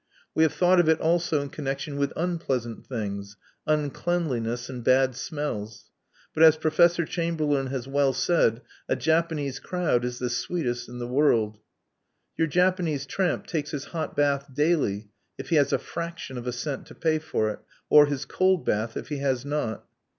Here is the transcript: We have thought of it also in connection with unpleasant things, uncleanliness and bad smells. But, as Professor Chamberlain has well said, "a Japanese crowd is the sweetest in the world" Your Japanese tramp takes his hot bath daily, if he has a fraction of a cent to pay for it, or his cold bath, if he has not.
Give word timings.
We 0.33 0.41
have 0.41 0.53
thought 0.53 0.79
of 0.79 0.89
it 0.89 0.99
also 0.99 1.41
in 1.43 1.49
connection 1.49 1.95
with 1.95 2.11
unpleasant 2.15 2.87
things, 2.87 3.37
uncleanliness 3.67 4.67
and 4.67 4.83
bad 4.83 5.15
smells. 5.15 5.91
But, 6.33 6.41
as 6.41 6.57
Professor 6.57 7.05
Chamberlain 7.05 7.67
has 7.67 7.87
well 7.87 8.11
said, 8.11 8.63
"a 8.89 8.95
Japanese 8.95 9.59
crowd 9.59 10.03
is 10.03 10.17
the 10.17 10.31
sweetest 10.31 10.89
in 10.89 10.97
the 10.97 11.05
world" 11.07 11.59
Your 12.35 12.47
Japanese 12.47 13.05
tramp 13.05 13.45
takes 13.45 13.69
his 13.69 13.85
hot 13.93 14.15
bath 14.15 14.47
daily, 14.51 15.11
if 15.37 15.49
he 15.49 15.57
has 15.57 15.71
a 15.71 15.77
fraction 15.77 16.35
of 16.35 16.47
a 16.47 16.51
cent 16.51 16.87
to 16.87 16.95
pay 16.95 17.19
for 17.19 17.51
it, 17.51 17.59
or 17.87 18.07
his 18.07 18.25
cold 18.25 18.65
bath, 18.65 18.97
if 18.97 19.09
he 19.09 19.17
has 19.19 19.45
not. 19.45 19.85